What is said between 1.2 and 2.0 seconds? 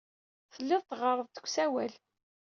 deg usawal.